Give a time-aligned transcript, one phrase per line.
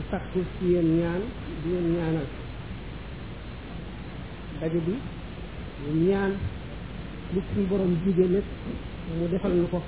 [0.00, 1.20] di sàkku ci yéen ñaan
[1.62, 2.26] di leen ñaanal
[4.60, 4.94] daje bi
[5.92, 6.32] ñu ñaan
[7.34, 8.44] li suñu borom jige lépp
[9.20, 9.82] mu defal na ko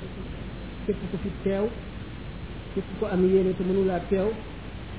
[0.87, 1.65] képp ku fi teew
[2.75, 4.29] képp ku am yéene te mënulaa teew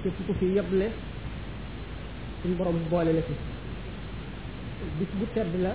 [0.01, 0.87] képp ku fi yeble
[2.41, 3.33] suñu borom boole la fi
[4.97, 5.73] bis bu tedd la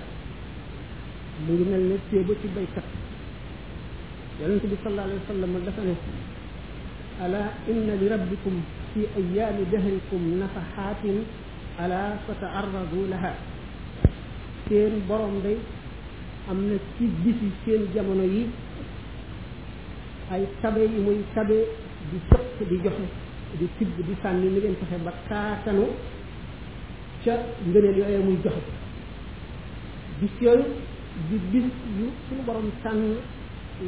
[1.45, 2.87] mu ngi mel ne téeba ci baykat
[4.41, 5.95] yonent bi sallallahu alayhi wa sallam dafa ne
[7.25, 8.59] ala inna li rabbikum
[8.99, 11.03] في أيام دهركم نفحات
[11.83, 13.35] ألا فتعرضوا لها
[14.69, 15.57] seen borom day
[16.51, 18.43] am na ci bisi seen jamono yi
[20.35, 21.57] ay tabe yi muy tabe
[22.11, 23.07] di cëpp di joxe
[23.59, 25.87] di tibb di sànni ni ngeen fexe ba kaatanu
[27.25, 27.33] ca
[27.69, 28.71] ngëneel yooyu muy joxe
[30.21, 30.65] bis yooyu
[31.31, 31.65] di bis
[31.99, 33.05] yu suñu borom tànn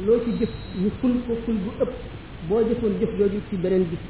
[0.05, 1.93] loo ci jëf ñu ful ko ful bu ëpp
[2.47, 4.01] boo jëfoon jëf jooju ci beneen bis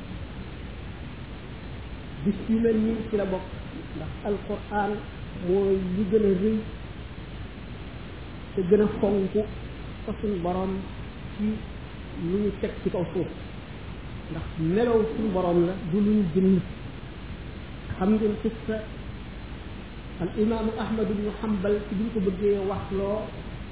[2.24, 3.48] bis yu nii ci la bokk
[3.98, 4.92] ndax alquran
[5.48, 6.58] mooy li gën a rëy
[8.54, 9.34] te gën a fonk
[10.04, 10.72] fa suñ borom
[11.34, 11.44] ci
[12.30, 13.30] lu ñu teg ci kaw suuf
[14.32, 16.60] ndax melow suñ borom la du lu ñu jënd
[17.96, 18.78] xam ngeen xissa
[20.22, 23.20] al imaamu ahmad ibnu hambal ci bi ko bëggee wax loo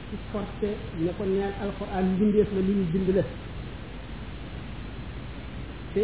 [0.09, 0.69] ci forcé
[1.03, 3.23] ne ko neen alquran mbindeef la lu ñu bind la
[5.93, 6.03] te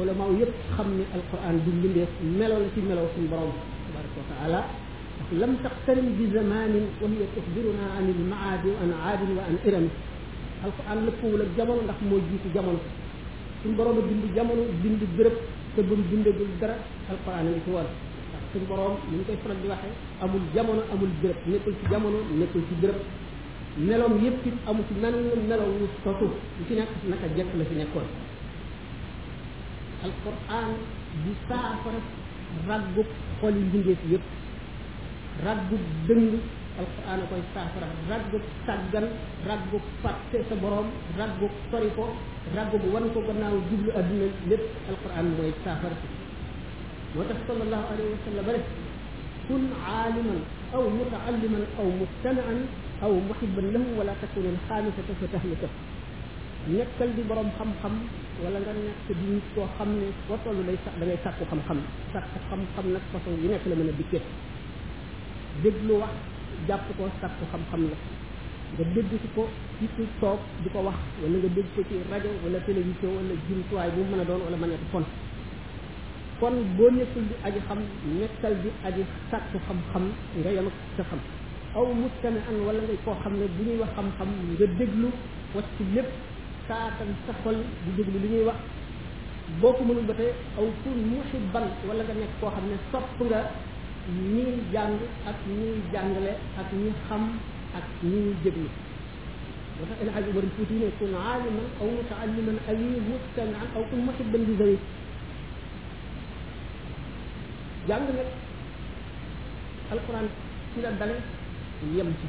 [0.00, 2.08] علماء يب خمني القرآن بالمليء
[2.40, 3.52] ملو لتي ملو في برام
[3.86, 4.60] تبارك وتعالى
[5.42, 9.86] لم تقترن بزمان وهي تخبرنا عن المعاد وأن عاد وأن إرم
[10.66, 12.76] القرآن لكو لجمل لك موجي في جمل
[13.60, 15.36] سن برام بند جمل بند برب
[15.76, 16.70] تبن بند بلدر
[17.12, 17.88] القرآن الإخوان
[18.52, 19.90] سن برام من كيفر الواحي
[20.24, 23.00] أمو الجمل أمو البرب نكو في جمل نكو في برب
[23.92, 28.02] ملو يبكت أمو في من ملو يستطف لكي نكو نكو جمل لكي نكو
[30.06, 30.72] القران
[31.24, 31.94] بيسافر
[32.70, 32.96] رغب
[33.40, 34.22] كل جنديت يب
[35.46, 35.70] رغب
[36.08, 36.32] دم
[36.80, 38.32] القران كوي سافر رغب
[38.66, 39.06] تاغان
[39.50, 39.72] رغب
[40.02, 40.88] فاتي سبروم
[41.20, 42.06] رغب طريقو
[42.56, 43.88] رغب وان كو غناو جبل
[44.50, 45.92] لب القران موي سافر
[47.16, 48.64] وتخ صلى الله عليه وسلم بارك
[49.48, 50.36] كن عالما
[50.76, 52.56] او متعلما او مستمعا
[53.04, 55.70] او محبا له ولا تكن الخامسه فتهلكه
[56.68, 57.94] nekkal di borom xam-xam
[58.44, 61.44] wala nga nekk di nit koo xam ne foo toll day sax da ngay sàkku
[61.50, 61.78] xam-xam
[62.12, 64.20] sàkku xam-xam nag façon yu nekk la mën a dikkee
[65.62, 66.12] déglu wax
[66.68, 67.96] jàpp ko sàkku xam-xam la
[68.78, 69.44] nga dégg ci ko
[69.80, 74.00] ci toog di ko wax wala nga dégg ko rajo wala télévision wala jumtuwaay bu
[74.04, 75.04] mu mën a doon wala mën a fon
[76.40, 77.78] kon boo nekkul di aji xam
[78.20, 80.04] nekkal di aji sàkku xam-xam
[80.40, 81.18] nga yem ak sa xam
[81.78, 84.28] aw mustami an wala nga koo xam ne bu ñuy wax xam-xam
[84.58, 85.08] nga déglu
[85.54, 86.10] wacc lépp
[86.70, 88.60] taatal sa xol di déglu li ñuy wax
[89.60, 93.06] boo ko mënul ba tey aw kun muhibban wala nga nekk koo xam ne sopp
[93.28, 93.40] nga
[94.34, 94.96] ñuy jàng
[95.30, 97.22] ak ñuy jàngale ak ñi xam
[97.78, 98.66] ak ñuy déglu
[99.76, 104.00] moo tax El Hadj Umar Fouti ne kun aliman aw mutaalliman aw mustamian aw kun
[104.06, 104.76] muhibban di zawi
[107.88, 108.18] jàng nag
[109.92, 110.26] alquran
[110.70, 111.16] ci la dale
[111.94, 112.26] yem ci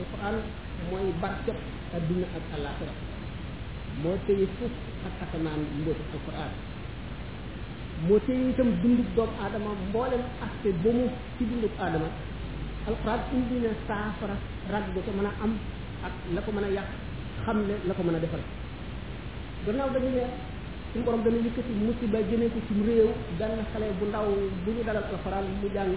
[0.00, 0.36] alquran
[0.88, 1.56] mooy barkeb
[1.96, 2.94] adduna ak alaxira
[4.02, 4.70] moo téye foof
[5.08, 6.52] ak asamaan mbóotu alquran
[8.06, 11.04] moo téye itam dundub doomu aadama mboolem aspect ba mu
[11.36, 12.08] ci dundub aadama
[12.88, 14.36] alquran indi na saafara
[14.72, 15.52] rag bu ko mën a am
[16.06, 16.88] ak la ko mën a yàq
[17.44, 18.42] xam ne la ko mën a defal
[19.64, 20.24] gannaaw dañu ne
[20.90, 24.26] suñu borom dana yëkkati musiba jëmee ko ci réew benn xale bu ndaw
[24.64, 25.94] bu ñu dalal alquran mu jàng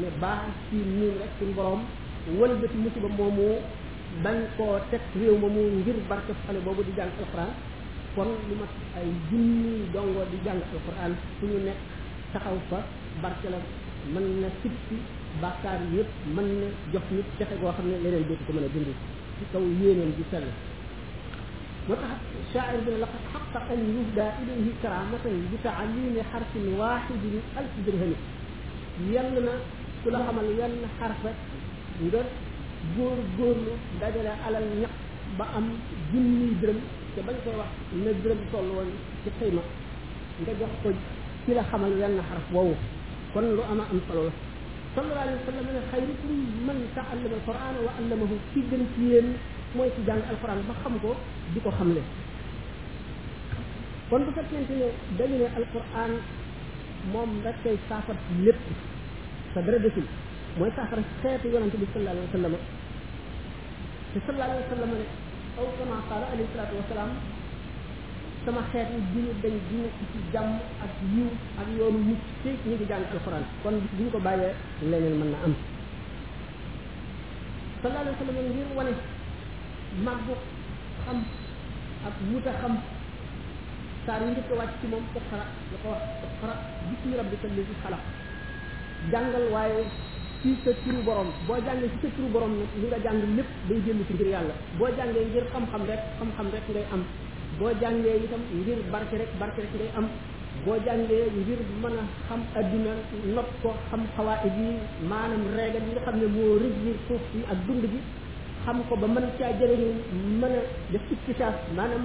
[0.00, 1.80] ne baax ci ñun rek suñu borom
[2.38, 3.46] wëlbati musiba moomu
[4.22, 7.50] bañ ko tek rew mo ngir barke xale bobu di jang alquran
[8.14, 11.78] kon lu mat ay jinni dongo di jang alquran fu ñu nekk
[12.32, 12.78] taxaw fa
[13.22, 13.58] barke la
[14.12, 14.96] man na sipti
[15.42, 18.68] bakkar bàkkaar man na jox nit taxe go xamne leneen dootu ko mën a
[19.36, 20.46] ci taw yeneen di sel
[21.86, 22.14] moo tax
[22.52, 28.12] shaa'ir bi laqad haqqa an yubda ilayhi karamatan bi taalimi harfin wahidin alf dirham
[29.12, 29.52] yalla na
[30.02, 31.30] ku la xamal yalla harfa
[32.04, 32.22] nga
[32.96, 34.94] góor góorlu dajale alal ñaq
[35.38, 35.66] ba am
[36.12, 36.78] junniy dërëm
[37.14, 37.72] te bañ koy wax
[38.04, 38.90] na dërëm toll woon
[39.22, 39.62] ci xëyma
[40.42, 40.88] nga jox ko
[41.44, 42.74] ci la xamal wenn xaraf woowu
[43.32, 44.32] kon lu ama am solo la
[44.94, 46.32] sallallahu alayhi wa sallam ne xayrukum
[46.66, 49.28] man taallama alquran wa allamahu ci gën ci yéen
[49.76, 51.10] mooy ci jàng alquran ba xam ko
[51.52, 52.02] di ko xamle
[54.08, 54.88] kon bu fekkente ne
[55.18, 56.12] dañu ne alquran
[57.12, 58.62] moom rek koy saafat lépp
[59.54, 60.06] sa dara desul
[60.58, 62.54] mooy saafara seetu yonante bi sallallahu alayhi wa sallam
[64.14, 65.08] te sallallahu alayhi wa ne
[65.60, 67.10] aw kama qaala alayhi wasalaam
[68.44, 70.52] sama xeet yi duñu dañ di nekk ci jàmm
[70.84, 71.28] ak yiw
[71.60, 74.54] ak yoonu mucc fii ñu ngi jàng alxuraan kon bis bu ko bàyyee
[74.90, 75.54] leneen mën na am
[77.82, 78.92] sallallahu alayhi wa ngir wane
[80.06, 80.34] màggu
[81.04, 81.18] xam
[82.06, 82.74] ak wuta xam
[84.06, 85.46] saar yi njëkk wàcc ci moom iqra la
[85.82, 86.52] ko wax iqra
[86.88, 88.04] bismi rabbika llazi xalaq
[89.12, 89.82] jàngal waaye
[90.44, 93.48] ci sa turu borom boo jàngee ci sa turu borom nag li nga jàng lépp
[93.68, 97.02] day jënd ci ngir yàlla boo jàngee ngir xam-xam rek xam-xam rek ngay am
[97.58, 100.06] boo jàngee itam ngir barke rek barke rek ngay am
[100.64, 102.92] boo jàngee ngir mën a xam adduna
[103.36, 104.66] not ko xam xawaat bi
[105.10, 107.98] maanam reega yi nga xam ne moo régir suuf si ak dund bi
[108.64, 109.88] xam ko ba mën caa jëriñu
[110.40, 110.60] mën a
[110.92, 112.04] def iktisaas maanaam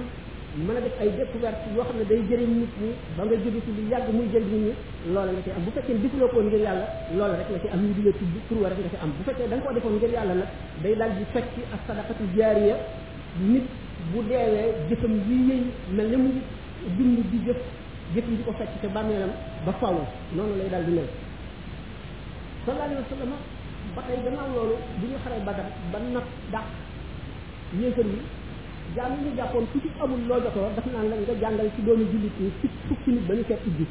[0.56, 1.30] mën a def ay wert
[1.76, 4.50] yoo xam ne day jëriñ nit ñi ba nga jóge ci li yàgg muy jëriñ
[4.50, 4.74] nit
[5.06, 6.86] ñi loola nga ci am bu fekkee defuloo ko ngir yàlla
[7.16, 8.34] loola rek nga ci am ñu di la tudd
[9.00, 10.48] am bu fekkee da nga ko defoon ngir yàlla nag
[10.82, 12.74] day daal di fekk ak sadaqatu jaariya
[13.46, 13.62] nit
[14.10, 15.62] bu deewee jëfam yi yëy
[15.94, 16.30] mel ne mu
[16.98, 17.60] dund di jëf
[18.14, 19.30] jëfam di ko fekk ca bàmmeelam
[19.64, 19.94] ba faw
[20.34, 21.06] noonu lay daal di mel
[22.66, 23.32] sallallahu alayhi wa sallam
[23.94, 26.66] ba tey gannaaw loolu bu ñu xaree badar ba nag dàq
[27.78, 27.86] yi
[28.96, 32.04] jangan ñu jàppoon ku ci amul loo jotoo daf naan la nga jàngal ci doomu
[32.10, 33.84] jullit yi ci fukki nit ba ñu fekk ji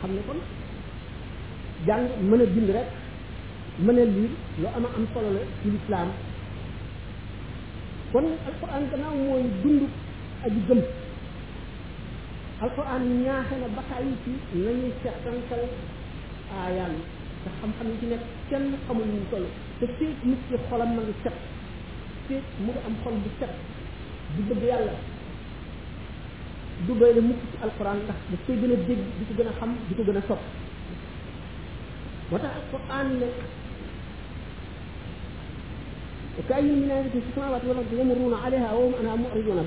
[0.00, 0.38] xam ne kon
[1.86, 2.88] jàng mën a bind rek
[3.84, 6.08] mën a liir lu ama am solo la ci lislaam
[8.12, 9.84] kon alquran gannaaw mooy dund
[10.44, 10.80] aji gëm
[12.62, 14.32] alquran ñaaxe na bataay ci
[14.64, 15.64] nañuy seetantal
[16.58, 16.96] aayaan
[17.44, 19.46] te xam-xam yi ci nekk kenn xamul ñu toll
[19.78, 20.90] te féeg nit ci xolam
[22.24, 23.28] ngi mu am xol bu
[24.32, 24.92] du bëgg yàlla
[26.86, 29.50] du doy la mukk ci alquran ndax da koy gën a dégg di ko gën
[29.50, 30.42] a xam di ko gën a sopp
[32.30, 32.54] moo tax
[32.98, 33.28] a ne
[36.38, 36.90] وكأي من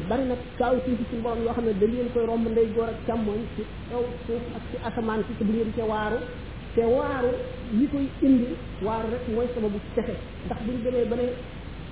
[0.09, 2.99] bari nag kaaw si suñu borom xam ne dañ leen koy romb ndey joor ak
[3.07, 6.19] càmmoñ ci kaw suuf ak ci asamaan si bu leen ca waaru
[6.75, 7.31] te waaru
[7.77, 8.49] li koy indi
[8.85, 10.13] waaru rek mooy sababu texe
[10.45, 11.25] ndax buñ demee ba ne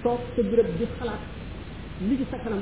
[0.04, 1.22] toog sa béréb di xalaat
[2.04, 2.60] li ci sa kanam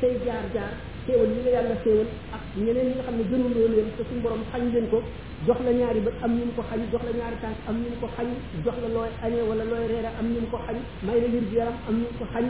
[0.00, 2.06] say jaar-jaar xéewal li la yàlla xéewal
[2.36, 5.02] ak ñeneen ñi nga xam ne gënuloo leen te suñu borom xañ leen ko
[5.46, 8.06] jox la ñaari bët am ñu ko xañ jox la ñaari tànk am ñu ko
[8.16, 8.28] xañ
[8.64, 11.56] jox la looy añee wala looy reere am ñu ko xañ may la wér gi
[11.58, 12.44] yaram am ñu ko xañ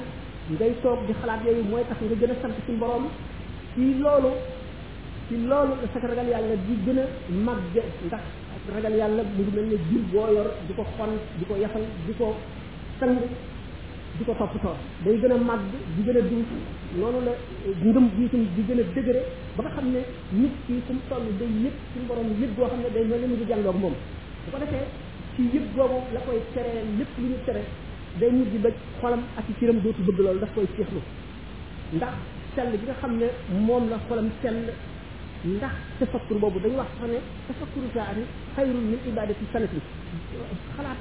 [0.53, 3.05] ngay toog di xalaat yooyu mooy tax nga gën a sant suñu borom
[3.75, 4.31] ci loolu
[5.29, 7.75] ci loolu la sa ragal yàlla di gën a màgg
[8.07, 8.23] ndax
[8.77, 11.85] ragal yàlla bu ngi mel ne jur boo yor di ko xon di ko yafal
[12.05, 12.27] di ko
[13.01, 13.17] sang
[14.17, 14.75] di ko toppatoo
[15.05, 15.61] day gën a màgg
[15.95, 16.47] di gën a dugg
[17.01, 17.33] noonu la
[17.69, 19.21] eh, ngëm gi itam di gën a dëgëre
[19.57, 20.01] ba nga xam ne
[20.41, 23.21] nit kii fu mu toll day yëpp suñu borom yëpp boo xam ne day mel
[23.21, 24.87] ni mu ngi moom bu ko defee
[25.37, 27.63] ci yëpp boobu la koy teree lépp lu ñu tere
[28.19, 28.69] day mujj ba
[29.01, 31.01] xolam ak ci cëram dootu bëgg loolu daf koy féexlu
[31.93, 32.17] ndax
[32.55, 33.29] sell gi nga xam ne
[33.61, 34.57] moom la xolam sell
[35.45, 38.25] ndax tafakkur boobu dañu wax sax ne tafakkuru saa ani
[38.55, 39.79] xayrun min ibadati sanati
[40.75, 41.01] xalaat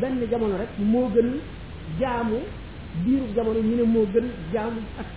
[0.00, 1.36] benn jamono rek moo gën
[2.00, 2.38] jaamu
[3.04, 5.08] biiru jamono ñu ne moo gën jaamu ak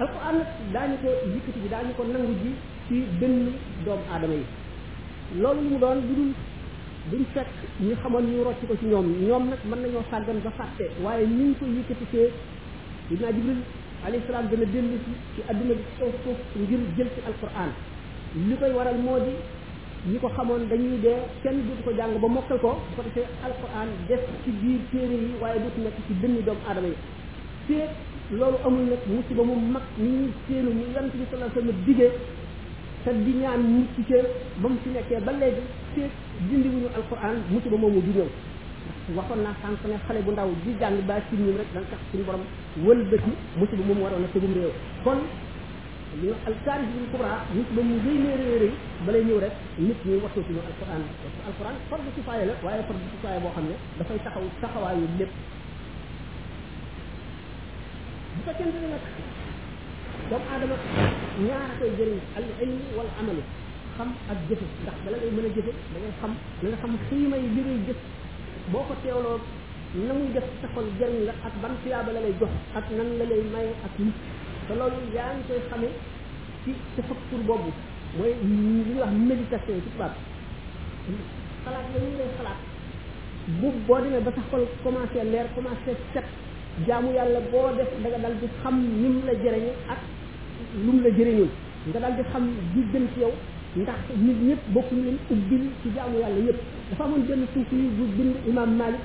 [0.00, 2.50] alquran nag daañu ko yëkkati bi daañu ko nangu ji
[2.88, 3.52] ci benn
[3.84, 4.46] doomu aadama yi
[5.40, 6.30] loolu mu doon bu dul
[7.10, 10.50] buñ fekk ñu xamoon ñu rocc ko ci ñoom ñoom nag mën nañoo sàggan ba
[10.58, 12.28] fàtte waaye ñu ngi ko yëkkati fee
[13.10, 13.60] dinaa jibril
[14.06, 14.96] alayhi salaam dana dellu
[15.34, 17.70] ci àdduna bi ci kaw ngir jël ci alquran
[18.48, 19.32] li koy waral moo di
[20.06, 23.26] ñi ko xamoon dañuy dee kenn dootu ko jàng ba mokkal ko bu ko defee
[23.44, 26.94] alquran def ci biir téere yi waaye dootu nekk ci dënni doomu aadama yi
[27.66, 27.90] féeg
[28.38, 31.84] loolu amul nag musiba mu mag ni ñuy séenu ñu yonent bi sallallahu alayhi wasallam
[31.86, 32.10] digee
[33.04, 34.18] te di ñaan mucc ca
[34.62, 35.62] ba mu fi nekkee ba léegi
[35.94, 36.10] féeg
[36.50, 38.28] dindiwuñu alquran musiba moomu di ñëw
[39.18, 41.98] waxoon naa sànq ne xale bu ndaw di jàng ba ci ñun rek dana tax
[42.12, 42.44] suñu borom
[42.86, 45.18] wëlbati musiba moomu waroon a tegum réew kon
[46.16, 47.20] li ñu wax alkaarif bil
[47.76, 48.58] ba mu rëy nee rëy
[49.12, 49.52] rëy ñëw rek
[49.84, 53.76] nit ñi waxtu ci ñu alquran parce que la waaye fardu kifaaya boo xam ne
[53.98, 55.32] dafay taxaw taxawaayu lépp
[58.34, 59.04] bu fekkente ne nag
[60.30, 60.76] doomu aadama
[61.46, 63.42] ñaar koy jëriñ al ilmi wala amalu
[63.96, 67.36] xam ak jëfe ndax bala mën a jëfe da ngay xam da nga xam xiima
[67.36, 67.94] yi li
[68.72, 69.40] boo ko teewloo
[70.08, 73.24] na muy def taxal jëriñ la ak ban tuyaaba la lay jox ak nan la
[73.30, 74.16] lay maye ak nit
[74.68, 75.90] te loolu yaa ngi koy xamee
[76.62, 77.70] ci tafakkur boobu
[78.16, 80.14] mooy li ñuy wax méditation ci tubaab
[81.64, 82.60] xalaat yooyu ngay xalaat
[83.60, 86.26] bu boo demee ba sa xol commencé leer commencé set
[86.86, 90.00] jaamu yàlla boo def da nga dal di xam ni mu la jëriñu ak
[90.84, 91.50] lu la jëriñul
[91.88, 93.32] nga dal di xam di gën ci yow
[93.80, 96.60] ndax nit ñëpp bokkuñu leen ci jaamu yàlla yëpp
[96.90, 99.00] dafa amoon benn suuf yi bu bind imam Malik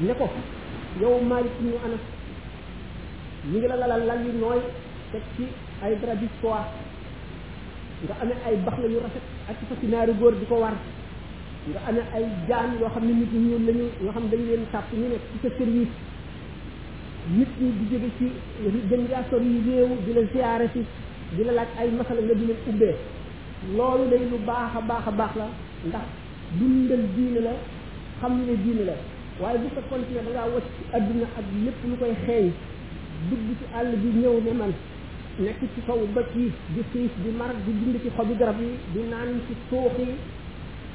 [0.00, 0.26] ne ko
[1.00, 2.02] yow Malik ñu anas
[3.50, 4.60] ñu ngi la lalal lal yu nooy
[5.36, 5.44] ci
[5.82, 6.64] ay drap bi soie
[8.46, 10.72] ay baxla yu rafet ak góor di ko war
[12.16, 15.24] ay jaan yoo xam ne nit ñu lañu nga xam dañ leen tàpp ñu nekk
[15.30, 15.92] ci sa service
[17.36, 18.26] nit ñi di jóge ci
[18.88, 20.82] délégation yi réew di la ziyaare si
[21.36, 22.96] di la laaj ay masala nga di leen ubbee
[23.76, 25.46] loolu day lu baax a baax a baax la
[25.88, 26.06] ndax
[26.58, 27.52] dundal diine la
[28.18, 28.94] xam ne diine la
[29.40, 32.48] waaye bu fekkoon ne da ngaa wacc adduna ak lépp lu koy xeeñ
[33.28, 34.72] dugg ci àll bi ñëw ne man
[35.38, 38.76] nekk ci kaw ba yi di xiif di mar di dund ci xobi garab yi
[38.92, 40.12] di naan ci suux yi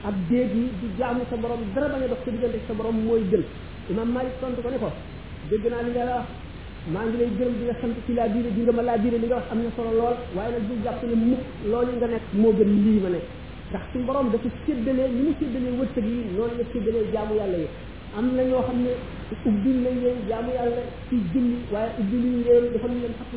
[0.05, 2.97] ak déeg yi di jaamu sa borom dara bañ a dox sa diggante sa borom
[3.03, 3.43] mooy gën
[3.89, 4.91] imam Malik tontu ko ne ko
[5.49, 6.25] dégg naa li nga la
[6.93, 9.17] maa ngi lay gën di nga sant ci laa biire di nga ma laa biire
[9.17, 12.07] li nga wax am na solo lool waaye nag bul jàpp ne mukk loolu nga
[12.07, 13.25] nekk moo gën lii ma nekk
[13.69, 17.57] ndax suñu borom dafa séddalee li mu séddalee wërsëg yi noonu la séddalee jaamu yàlla
[17.57, 17.67] yi
[18.17, 18.93] am na ñoo xam ne
[19.45, 23.29] ubbil nañ leen jaamu yàlla ci julli waaye ubbil ñu leen dafa ñu leen xaq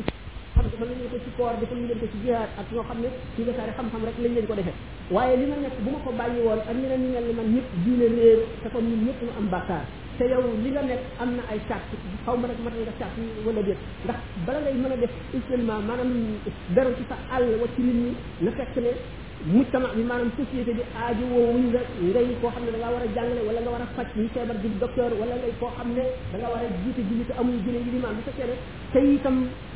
[0.55, 2.85] xam dafa ñu leen ko ci koor dafa ñu leen ko ci jihaad ak ñoo
[2.89, 4.77] xam ne ci desaare xam-xam rek lañ leen ko defee
[5.13, 7.47] waaye li ma nekk bu ma ko bàyyi woon ak ñeneen ñi mel ni man
[7.55, 9.83] ñëpp diine réer te kon ñun ñëpp ñu am bàkkaar
[10.17, 11.85] te yow li nga nekk am na ay sart
[12.25, 13.13] xaw ma nag mën nga sart
[13.45, 16.11] wala déet ndax bala ngay mën a def islama maanaam
[16.75, 18.91] dara ci sa àll wa ci nit ñi na fekk ne
[19.45, 21.63] mujtama bi maanaam société bi aaju woowuñ
[22.15, 24.07] la ngay koo xam ne da ngaa war a jàngale wala nga war a faj
[24.15, 27.25] yi feebar di docteur wala ngay koo xam ne da nga war a jiite julli
[27.27, 28.55] te amul jëlee limaam bi sa seene
[28.95, 29.35] te itam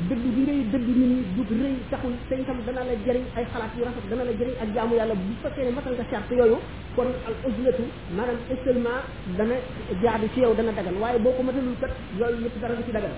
[0.10, 3.44] dëgg bi rëy dëgg nit ñi du rëy taxul te itam dana la jëriñ ay
[3.54, 6.32] xalaat yu rafet dana la jëriñ ak jaamu yàlla bu fekkee ne matal nga charte
[6.40, 6.58] yooyu
[6.96, 7.84] kon al ujlatu
[8.16, 9.04] maanaam seulement
[9.38, 9.56] dana
[10.04, 12.92] jaadu ci yow dana dagal waaye boo ko matalul kat yooyu yëpp dara du ci
[12.96, 13.12] dagal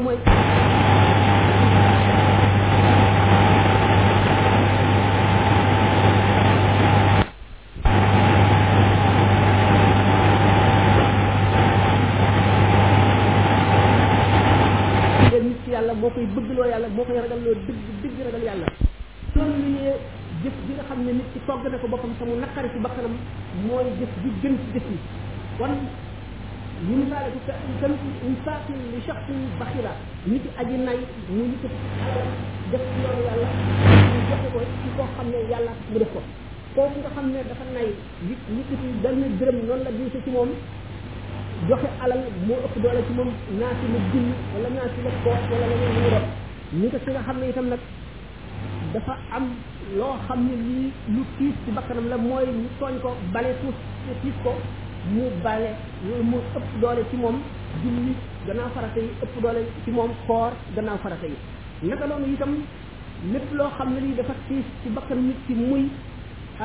[21.75, 23.15] na ko boppam te mu naqari ci bakkanam
[23.67, 24.79] mooy jëf ji gën ci
[25.59, 25.67] yi
[26.89, 27.39] ñu misaale ko
[27.81, 27.91] tam
[28.29, 29.91] misaakin li shaxsin baxila
[30.27, 31.67] nit ki aji nay mu nit ki
[32.71, 36.21] def ci yoonu yàlla mu joxe ko ci koo xam ne yàlla mu def ko
[37.15, 37.87] xam ne dafa nay
[38.27, 40.51] nit nit ki benn dërëm noonu la diise ci moom
[41.69, 45.65] joxe alal moo ëpp doole ci moom naasi la julli wala naasi la koor wala
[45.71, 46.25] leneen lu mu doon
[46.79, 47.79] ñu ko ci nga xam ne itam nag
[48.95, 49.51] dafa am
[49.99, 53.73] lo xamni ne lu tiis ci bakkanam la moy ñu tooñ ko bale tous
[54.07, 54.53] ci tiis ko
[55.13, 55.69] mu bale
[56.29, 57.35] mu ëpp doole ci mom
[57.83, 58.13] jinni
[58.47, 61.35] gannaaw farata yi ëpp doole ci mom koor gannaaw farata yi
[61.91, 62.53] naka lolu itam
[63.33, 65.91] lépp lo xamni ne dafa tiis ci bakkan nit ci muy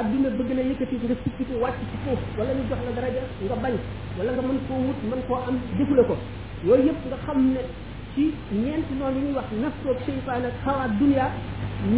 [0.00, 3.22] àdduna bëgg na yëkëti nga sikki ci wàcc ci fofu wala ñu jox la daraja
[3.42, 3.74] nga bañ
[4.18, 6.14] wala nga mën ko wut mën ko am defu la ko
[6.64, 7.60] yoy yëpp nga xamne
[8.14, 11.26] ci ñeenti noonu yu ñuy wax naftoog seytaan ak xawa dunya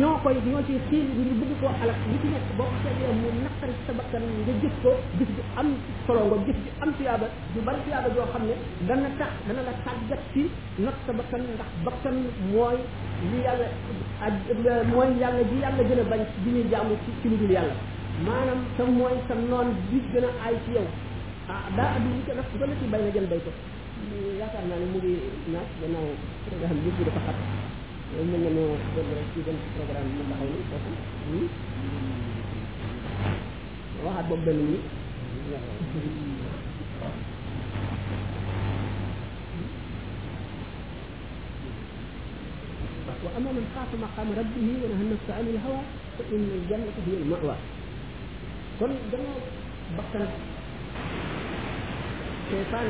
[0.01, 3.13] ñoo koy ñoo ciy xiir ngir bëgg koo alak li ci nekk boo ko seetee
[3.21, 5.69] mu naqari sa bakkan nga jëf ko gis bi am
[6.07, 8.55] solo nga gis bi am tuyaaba du bari tuyaaba joo xam ne
[8.89, 10.43] dana tax dana la tàggat ci
[10.85, 12.17] not sa bakkan ndax bakkan
[12.53, 12.79] mooy
[13.31, 13.69] li yàlla
[14.93, 17.73] mooy yàlla ji yàlla gën a bañ bi ñuy jaamu ci ci lu dul yàlla
[18.29, 20.87] maanaam sa mooy sa noon bi gën a aay ci yow
[21.49, 23.53] ah daa addu li ko si gën a ci bañ a jël bay ko
[24.11, 25.13] yaakaar naa ne mu ngi
[25.53, 26.09] naaj gannaaw
[26.45, 27.39] programme bi yëpp dafa xat
[28.29, 30.91] mën nañoo dem rek ci benn programme mu taxaw ni foofu
[31.33, 31.47] nii
[34.05, 34.83] waxaat boobu benn nii
[43.23, 45.83] وأما من خاف مقام ربه ونهى النفس عن الهوى
[46.19, 47.57] فإن الجنة هي المأوى.
[48.81, 49.35] كن جنة
[49.99, 50.29] بكرة
[52.51, 52.89] شيطان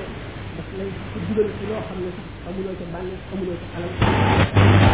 [0.56, 0.90] daf lay
[1.28, 2.10] dugal ci loo xam ne
[2.46, 4.91] amuloo ca bànneex amuloo ca alal